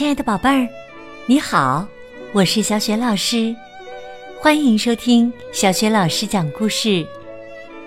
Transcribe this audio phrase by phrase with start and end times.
[0.00, 0.66] 亲爱的宝贝儿，
[1.26, 1.86] 你好，
[2.32, 3.54] 我是小雪老师，
[4.40, 7.06] 欢迎收听小雪老师讲故事，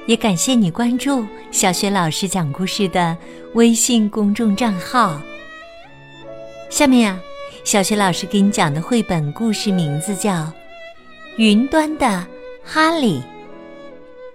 [0.05, 3.17] 也感谢你关注小雪老师讲故事的
[3.55, 5.19] 微信公众账号。
[6.69, 7.19] 下面呀，
[7.63, 10.33] 小雪老师给你讲的绘本故事名字叫
[11.37, 12.27] 《云端的
[12.63, 13.21] 哈利》。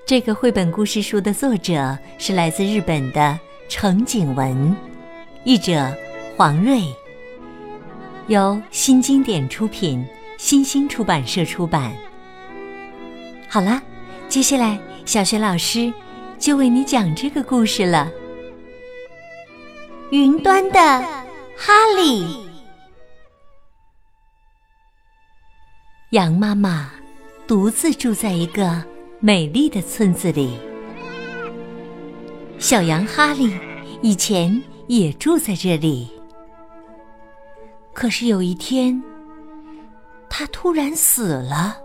[0.04, 3.38] 这个绘本故事书的作者是来自日本的
[3.68, 4.76] 程景文，
[5.44, 5.96] 译者
[6.36, 6.82] 黄瑞。
[8.28, 10.06] 由新经典出品，
[10.36, 11.90] 新星出版社出版。
[13.48, 13.82] 好了，
[14.28, 15.90] 接下来小学老师
[16.38, 18.10] 就为你讲这个故事了。
[20.10, 20.78] 云端的
[21.56, 22.46] 哈利，
[26.10, 26.90] 羊妈妈
[27.46, 28.84] 独自住在一个
[29.20, 30.58] 美丽的村子里。
[32.58, 33.50] 小羊哈利
[34.02, 36.17] 以前也住在这里。
[37.98, 39.02] 可是有一天，
[40.30, 41.76] 他突然死了。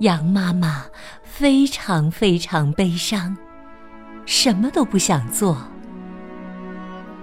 [0.00, 0.84] 羊妈妈
[1.22, 3.34] 非常非常悲伤，
[4.26, 5.56] 什么都不想做。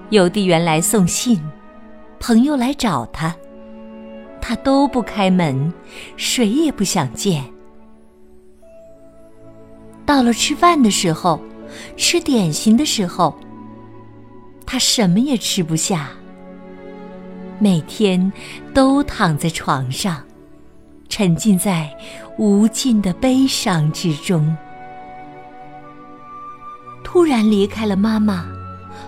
[0.09, 1.39] 邮递员来送信，
[2.19, 3.35] 朋友来找他，
[4.41, 5.71] 他都不开门，
[6.17, 7.45] 谁也不想见。
[10.03, 11.39] 到了吃饭的时候，
[11.95, 13.37] 吃点心的时候，
[14.65, 16.09] 他什么也吃不下。
[17.59, 18.31] 每天
[18.73, 20.21] 都躺在床上，
[21.07, 21.89] 沉浸在
[22.37, 24.55] 无尽的悲伤之中。
[27.03, 28.45] 突然离开了妈妈，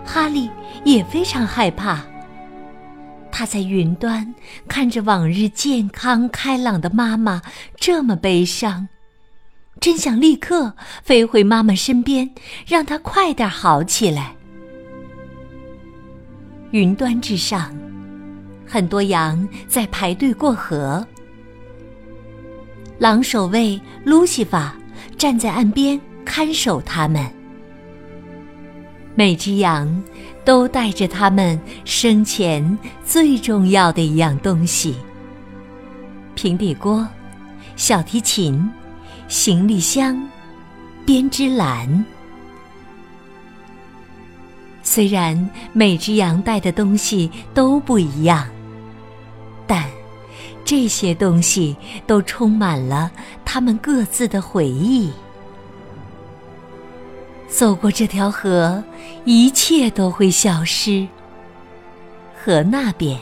[0.05, 0.49] 哈利
[0.83, 2.03] 也非常害怕。
[3.31, 4.33] 他在云端
[4.67, 7.41] 看着往日健康开朗的妈妈
[7.75, 8.87] 这么悲伤，
[9.81, 12.29] 真想立刻飞回妈妈身边，
[12.65, 14.35] 让她快点好起来。
[16.71, 17.84] 云端之上。
[18.65, 21.05] 很多羊在排队过河，
[22.97, 24.75] 狼守卫路西法
[25.17, 27.25] 站在岸边看守它们。
[29.13, 30.03] 每只羊
[30.43, 34.95] 都带着它们生前最重要的一样东西：
[36.35, 37.07] 平底锅、
[37.77, 38.69] 小提琴、
[39.29, 40.21] 行李箱、
[41.05, 42.05] 编织篮。
[44.83, 48.45] 虽然每只羊带的东西都不一样。
[49.67, 49.89] 但
[50.63, 51.75] 这些东西
[52.07, 53.11] 都充满了
[53.43, 55.11] 他们各自的回忆。
[57.47, 58.83] 走过这条河，
[59.23, 61.07] 一切都会消失。
[62.43, 63.17] 河那边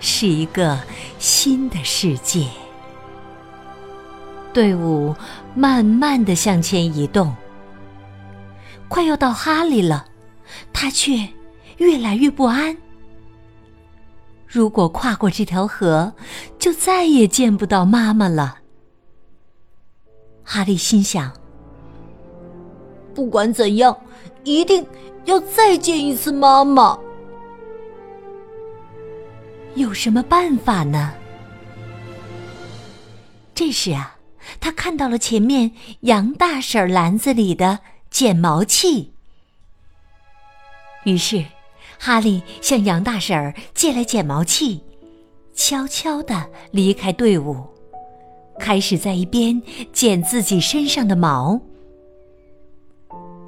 [0.00, 0.78] 是一个
[1.18, 2.46] 新的世界。
[4.52, 5.14] 队伍
[5.54, 7.34] 慢慢的向前移动，
[8.86, 10.06] 快要到哈利了，
[10.72, 11.28] 他却
[11.78, 12.76] 越来越不安。
[14.54, 16.14] 如果跨过这条河，
[16.60, 18.58] 就再也见不到妈妈了。
[20.44, 21.32] 哈利心想：
[23.12, 23.98] 不管怎样，
[24.44, 24.86] 一定
[25.24, 26.96] 要再见一次妈妈。
[29.74, 31.14] 有什么办法呢？
[33.56, 34.16] 这时啊，
[34.60, 35.72] 他看到了前面
[36.02, 39.12] 杨大婶篮子里的剪毛器，
[41.02, 41.44] 于是。
[42.06, 44.82] 哈利向杨大婶儿借来剪毛器，
[45.54, 47.56] 悄悄地离开队伍，
[48.58, 51.58] 开始在一边剪自己身上的毛，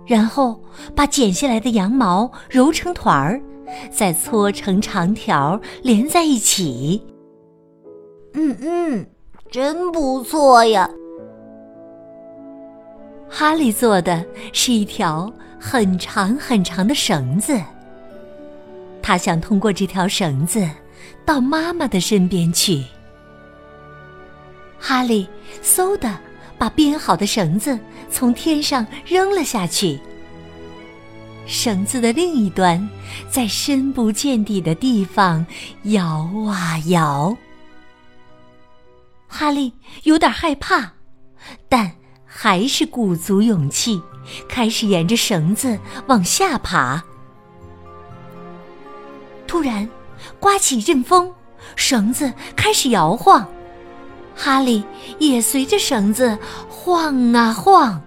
[0.06, 0.58] 然后
[0.94, 3.42] 把剪下来的羊毛揉成团儿，
[3.90, 7.02] 再搓成长条连在一起。
[8.32, 9.06] 嗯嗯，
[9.50, 10.88] 真不错呀！
[13.28, 15.30] 哈利做的是一条
[15.60, 17.60] 很长很长的绳子。
[19.06, 20.68] 他想通过这条绳子
[21.24, 22.82] 到妈妈的身边去。
[24.80, 25.28] 哈利
[25.62, 26.18] 嗖的
[26.58, 27.78] 把编好的绳子
[28.10, 29.96] 从天上扔了下去。
[31.46, 32.84] 绳子的另一端
[33.30, 35.46] 在深不见底的地方
[35.84, 37.36] 摇啊摇。
[39.28, 40.94] 哈利有点害怕，
[41.68, 41.92] 但
[42.24, 44.02] 还是鼓足勇气，
[44.48, 45.78] 开始沿着绳子
[46.08, 47.00] 往下爬。
[49.46, 49.88] 突然，
[50.40, 51.32] 刮起一阵风，
[51.76, 53.48] 绳子开始摇晃，
[54.34, 54.84] 哈利
[55.18, 56.36] 也随着绳子
[56.68, 58.02] 晃啊晃。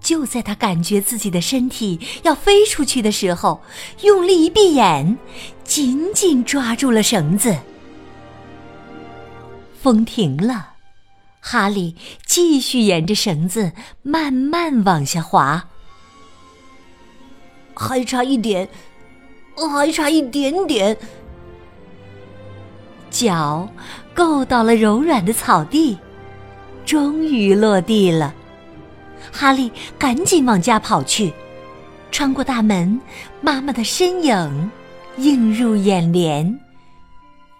[0.00, 3.60] 就在他感觉自己的身体要飞出去的时候，
[4.02, 5.16] 用力一闭眼，
[5.62, 7.56] 紧紧抓住了绳子。
[9.80, 10.74] 风停了，
[11.40, 11.96] 哈利
[12.26, 15.68] 继续沿着绳子慢慢往下滑，
[17.74, 18.68] 还差一点。
[19.56, 20.96] 还差一点点。
[23.10, 23.68] 脚
[24.14, 25.98] 够到了柔软的草地，
[26.84, 28.34] 终于落地了。
[29.30, 31.32] 哈利赶紧往家跑去，
[32.10, 33.00] 穿过大门，
[33.40, 34.70] 妈妈的身影
[35.16, 36.44] 映入眼帘。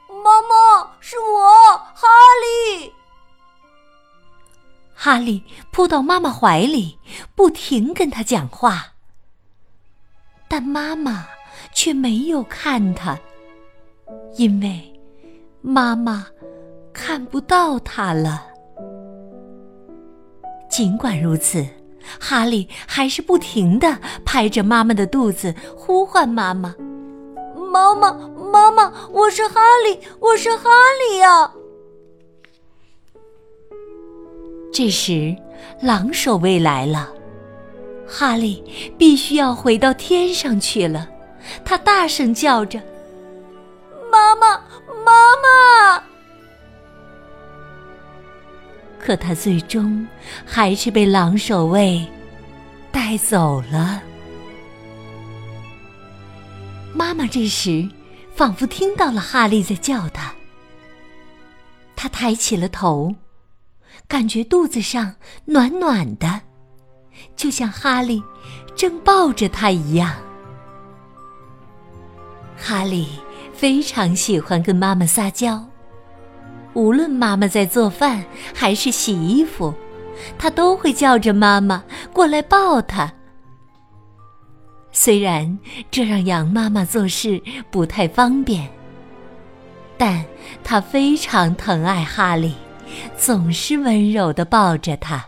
[0.09, 2.09] 妈妈，是我，哈
[2.43, 2.93] 利。
[4.95, 6.99] 哈利扑到妈妈怀里，
[7.35, 8.93] 不停跟他讲话，
[10.49, 11.27] 但妈妈
[11.73, 13.19] 却没有看他，
[14.37, 14.89] 因为。
[15.65, 16.27] 妈妈
[16.93, 18.49] 看不到他了。
[20.69, 21.65] 尽管如此，
[22.19, 26.75] 哈利还是不停的拍着妈妈的肚子，呼唤妈妈
[27.71, 28.13] ：“妈妈，
[28.53, 30.69] 妈妈，我是哈利，我是哈
[31.09, 31.53] 利呀！”
[34.75, 35.37] 这时，
[35.81, 37.09] 狼守卫来了，
[38.05, 38.65] 哈利
[38.99, 41.09] 必须要回到天上去了。
[41.65, 42.81] 他大声叫着
[44.11, 44.61] ：“妈妈！”
[45.05, 45.13] 妈
[45.43, 46.03] 妈，
[49.01, 50.07] 可他最终
[50.47, 52.07] 还是被狼守卫
[52.93, 54.01] 带走了。
[56.95, 57.89] 妈妈这时
[58.33, 60.33] 仿佛听到了哈利在叫他，
[61.97, 63.13] 他抬起了头，
[64.07, 65.17] 感觉肚子上
[65.47, 66.43] 暖暖的，
[67.35, 68.23] 就像哈利
[68.77, 70.15] 正抱着他一样。
[72.63, 73.09] 哈利。
[73.53, 75.65] 非常喜欢跟妈妈撒娇，
[76.73, 79.73] 无论妈妈在做饭还是洗衣服，
[80.37, 83.13] 他都会叫着妈妈过来抱他。
[84.91, 85.57] 虽然
[85.93, 88.69] 这让羊妈妈做事不太方便，
[89.97, 90.25] 但
[90.65, 92.57] 他非常疼爱哈利，
[93.17, 95.25] 总是温柔的抱着他。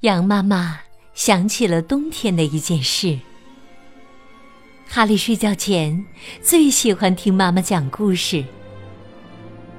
[0.00, 0.80] 羊妈妈
[1.12, 3.18] 想起了冬天的一件事。
[4.94, 6.04] 哈利睡觉前
[6.42, 8.44] 最喜欢听妈妈讲故事。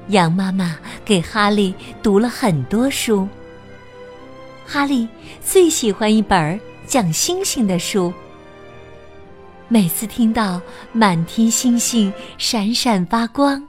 [0.08, 0.76] 羊妈妈
[1.06, 1.72] 给哈利
[2.02, 3.30] 读了很多书。
[4.66, 5.08] 哈利
[5.40, 8.12] 最喜欢一本讲星星的书。
[9.68, 10.60] 每次听到
[10.92, 13.64] 满天星星闪闪发光，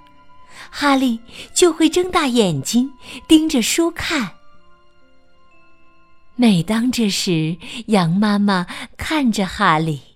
[0.70, 1.20] 哈利
[1.52, 2.90] 就会睁大眼睛
[3.28, 4.30] 盯着书看。
[6.36, 7.58] 每当这时，
[7.88, 10.13] 羊妈妈看着哈利。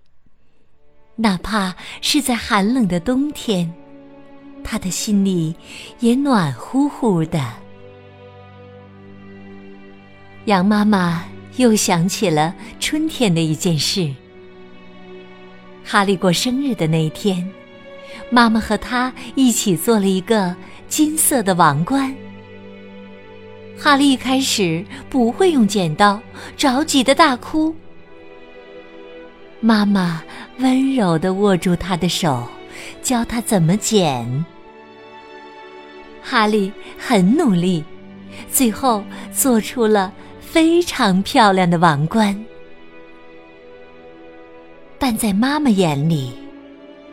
[1.20, 3.68] 哪怕是在寒冷的冬天，
[4.62, 5.52] 他的心里
[5.98, 7.44] 也暖乎乎的。
[10.44, 11.24] 羊妈妈
[11.56, 14.14] 又想起了春天的一件事：
[15.84, 17.50] 哈利过生日的那天，
[18.30, 20.54] 妈妈和他一起做了一个
[20.86, 22.14] 金色的王冠。
[23.76, 26.20] 哈利一开始不会用剪刀，
[26.56, 27.74] 着急的大哭。
[29.60, 30.22] 妈妈
[30.58, 32.46] 温柔的握住他的手，
[33.02, 34.44] 教他怎么剪。
[36.22, 37.84] 哈利很努力，
[38.50, 39.02] 最后
[39.32, 42.44] 做出了非常漂亮的王冠。
[44.98, 46.32] 但在妈妈眼里，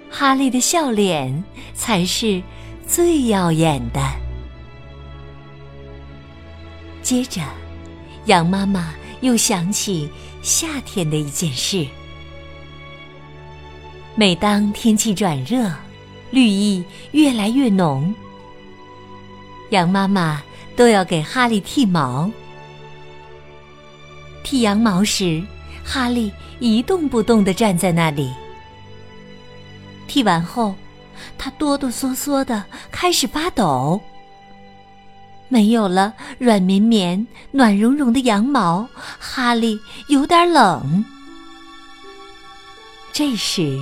[0.10, 1.44] 哈利的笑脸
[1.76, 2.42] 才是
[2.88, 4.02] 最耀眼的。
[7.04, 7.42] 接着，
[8.26, 10.10] 羊妈妈又想起
[10.42, 11.86] 夏天的一件事。
[14.18, 15.70] 每当天气转热，
[16.32, 16.82] 绿意
[17.12, 18.16] 越来越浓，
[19.72, 20.42] 羊妈妈
[20.74, 22.32] 都要给哈利剃毛。
[24.42, 25.44] 剃羊毛时，
[25.84, 28.34] 哈利一动不动地站在那里。
[30.08, 30.74] 剃完后，
[31.38, 34.00] 他哆哆嗦嗦地开始发抖。
[35.50, 38.88] 没有了软绵绵、暖融融的羊毛，
[39.20, 41.04] 哈利有点冷。
[43.12, 43.80] 这时，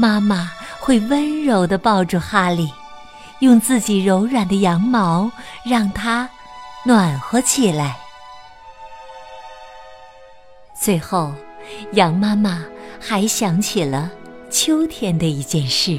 [0.00, 2.72] 妈妈会温柔地抱住哈利，
[3.40, 5.30] 用自己柔软的羊毛
[5.62, 6.26] 让他
[6.86, 7.98] 暖和起来。
[10.74, 11.34] 最后，
[11.92, 12.64] 羊妈妈
[12.98, 14.10] 还想起了
[14.50, 15.98] 秋天的一件事。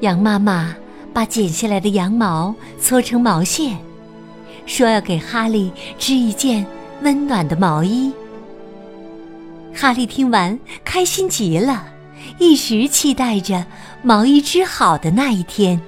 [0.00, 0.74] 羊妈妈
[1.14, 3.78] 把剪下来的羊毛搓成毛线，
[4.66, 6.66] 说要给哈利织一件
[7.02, 8.12] 温暖的毛衣。
[9.78, 11.86] 哈利听完，开心极了，
[12.38, 13.66] 一直期待着
[14.02, 15.78] 毛衣织好的那一天。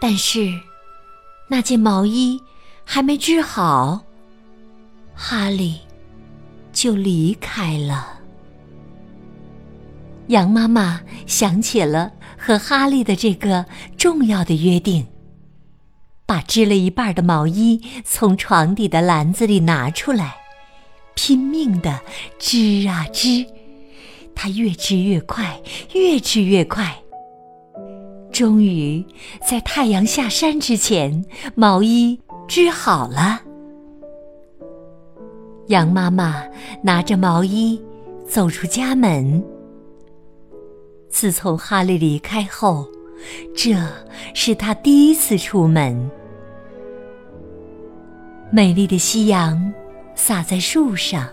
[0.00, 0.48] 但是，
[1.48, 2.40] 那件毛衣
[2.84, 4.02] 还没织好，
[5.12, 5.80] 哈利
[6.72, 8.20] 就离开了。
[10.28, 13.66] 羊妈妈想起了和哈利的这个
[13.98, 15.04] 重要的约定，
[16.24, 20.36] 把织了一半的毛衣从床底的篮子里拿出来。
[21.22, 22.00] 拼命的
[22.38, 23.44] 织啊织，
[24.34, 25.60] 它越织越快，
[25.92, 26.96] 越织越快。
[28.32, 29.04] 终于
[29.46, 31.22] 在太阳下山之前，
[31.54, 33.42] 毛衣织好了。
[35.66, 36.42] 羊妈妈
[36.82, 37.78] 拿着毛衣
[38.26, 39.44] 走出家门。
[41.10, 42.86] 自从哈利离开后，
[43.54, 43.76] 这
[44.32, 46.10] 是他第一次出门。
[48.50, 49.70] 美丽的夕阳
[50.14, 51.28] 洒在树上，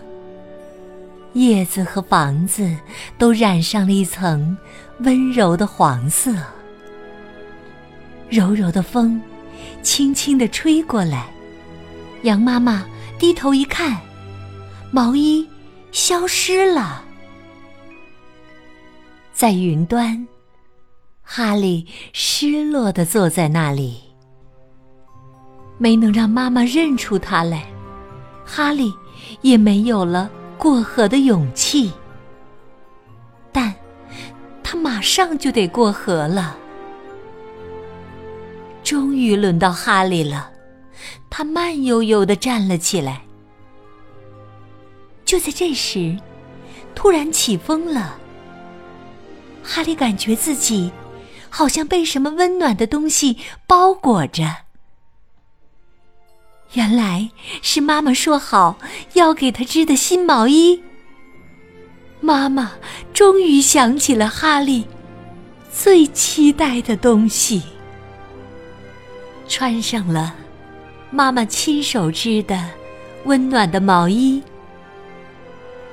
[1.34, 2.76] 叶子和房子
[3.18, 4.56] 都染上了一层
[5.00, 6.34] 温柔的黄色。
[8.28, 9.20] 柔柔的风
[9.82, 11.28] 轻轻地吹过来，
[12.22, 12.86] 羊妈妈
[13.18, 13.98] 低头一看，
[14.90, 15.48] 毛衣
[15.92, 17.04] 消失了。
[19.32, 20.26] 在云端，
[21.22, 24.00] 哈利失落地坐在那里。
[25.78, 27.64] 没能让妈妈认出他来，
[28.50, 28.94] 哈利
[29.42, 31.92] 也没有了过河的勇气。
[33.52, 33.74] 但，
[34.62, 36.56] 他马上就得过河了。
[38.82, 40.50] 终于轮到哈利了，
[41.28, 43.20] 他慢悠悠的站了起来。
[45.26, 46.16] 就在这时，
[46.94, 48.18] 突然起风了。
[49.62, 50.90] 哈利感觉自己
[51.50, 53.36] 好像被什么温暖的东西
[53.66, 54.67] 包裹着。
[56.72, 57.30] 原来
[57.62, 58.78] 是妈妈说好
[59.14, 60.82] 要给他织的新毛衣。
[62.20, 62.72] 妈妈
[63.12, 64.86] 终于想起了哈利
[65.72, 67.62] 最期待的东西，
[69.48, 70.34] 穿上了
[71.10, 72.68] 妈妈亲手织的
[73.24, 74.42] 温暖的毛衣。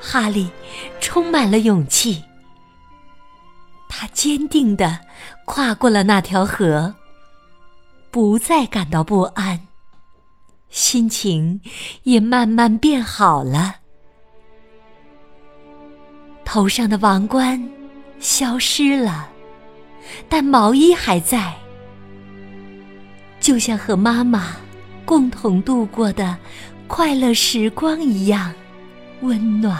[0.02, 0.50] 哈利
[1.00, 2.24] 充满了勇气，
[3.88, 5.00] 他坚定地
[5.46, 6.96] 跨过了那条河，
[8.12, 9.68] 不再感到不安。
[10.76, 11.62] 心情
[12.04, 13.76] 也慢慢变好了，
[16.44, 17.66] 头上的王冠
[18.20, 19.30] 消失了，
[20.28, 21.54] 但毛衣还在，
[23.40, 24.58] 就像和妈妈
[25.06, 26.36] 共同度过的
[26.88, 28.54] 快乐时光一样
[29.22, 29.80] 温暖。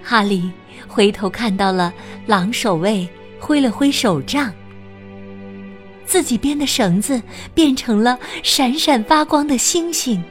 [0.00, 0.48] 哈利
[0.86, 1.92] 回头看到了
[2.24, 3.06] 狼守卫，
[3.40, 4.54] 挥了挥手杖。
[6.08, 7.20] 自己编的绳子
[7.54, 10.24] 变成了闪闪发光的星星，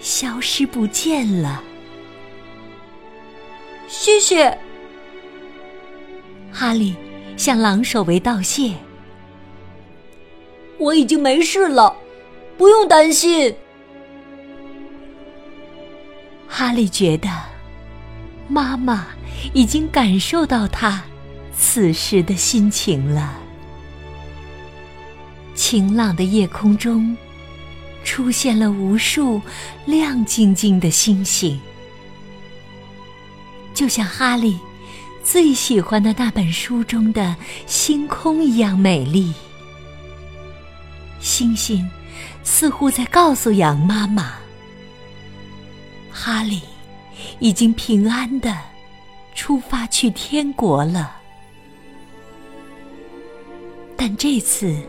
[0.00, 1.62] 消失不见了。
[3.86, 4.56] 谢谢，
[6.50, 6.96] 哈利
[7.36, 8.72] 向狼守卫道谢。
[10.78, 11.94] 我已经没事了，
[12.56, 13.54] 不用担心。
[16.48, 17.28] 哈利觉得，
[18.48, 19.08] 妈妈
[19.52, 21.02] 已经感受到他
[21.54, 23.42] 此时的心情了。
[25.68, 27.16] 晴朗的夜空中，
[28.04, 29.42] 出现了无数
[29.84, 31.60] 亮晶晶的星星，
[33.74, 34.56] 就像哈利
[35.24, 37.34] 最喜欢的那本书中的
[37.66, 39.34] 星空一样美丽。
[41.18, 41.84] 星星
[42.44, 44.34] 似乎在告诉羊妈妈
[46.14, 46.62] ：“哈利
[47.40, 48.56] 已经平安的
[49.34, 51.16] 出发去天国了。”
[53.98, 54.80] 但这次。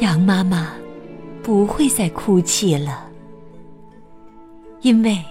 [0.00, 0.72] 羊妈妈
[1.42, 3.08] 不会再哭泣了，
[4.80, 5.22] 因为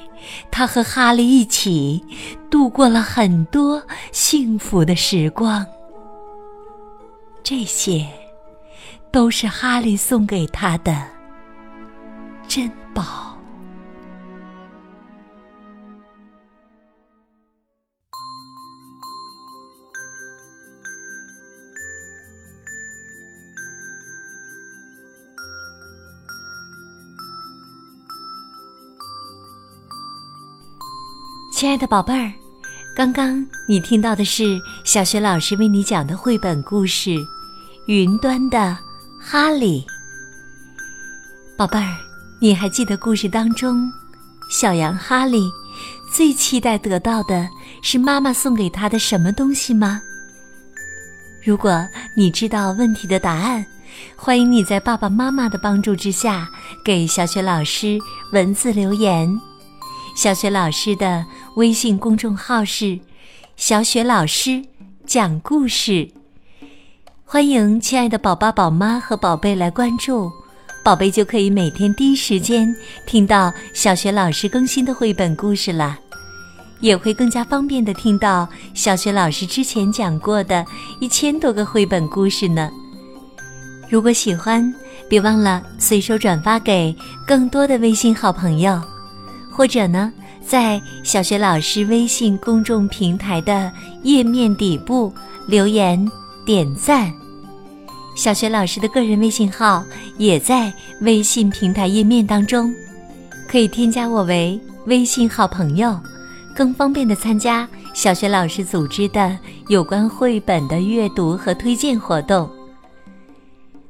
[0.51, 2.03] 她和哈利一起
[2.49, 3.81] 度过了很多
[4.11, 5.65] 幸福的时光。
[7.43, 8.05] 这些
[9.09, 11.07] 都是哈利送给他的
[12.45, 13.26] 珍宝。
[31.57, 32.31] 亲爱的宝贝儿，
[32.95, 37.09] 刚刚你听到的是小学老师为你讲的绘本故事
[37.87, 38.77] 《云端的
[39.19, 39.81] 哈利》。
[41.57, 41.97] 宝贝儿，
[42.39, 43.91] 你还记得故事当中，
[44.51, 45.49] 小羊哈利
[46.13, 47.49] 最期待得到的
[47.81, 49.99] 是妈妈送给他的什么东西吗？
[51.43, 51.83] 如果
[52.15, 53.65] 你知道问题的答案，
[54.15, 56.47] 欢迎你在爸爸妈妈的帮助之下
[56.85, 57.97] 给小雪老师
[58.31, 59.35] 文字留言。
[60.15, 61.25] 小雪老师的。
[61.57, 62.99] 微信公众号是
[63.57, 64.63] “小雪老师
[65.07, 66.07] 讲故事”，
[67.25, 70.31] 欢迎亲爱的宝爸、宝妈和宝贝来关注，
[70.83, 72.71] 宝贝就可以每天第一时间
[73.07, 75.97] 听到小雪老师更新的绘本故事了，
[76.79, 80.63] 也会更加方便的听到小雪老师之前讲过的
[80.99, 82.69] 一千多个绘本故事呢。
[83.89, 84.71] 如果喜欢，
[85.09, 86.95] 别忘了随手转发给
[87.25, 88.79] 更多的微信好朋友，
[89.51, 90.13] 或者呢，
[90.47, 93.69] 在小学老师微信公众平台的
[94.03, 95.13] 页面底部
[95.45, 96.09] 留言
[96.45, 97.11] 点赞。
[98.15, 99.83] 小学老师的个人微信号
[100.17, 102.73] 也在微信平台页面当中，
[103.47, 105.99] 可以添加我为微信好朋友，
[106.55, 109.37] 更方便的参加小学老师组织的
[109.67, 112.49] 有关绘本的阅读和推荐活动。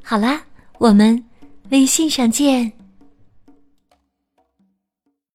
[0.04, 0.42] 好啦，
[0.80, 1.24] 我们
[1.70, 2.77] 微信上见。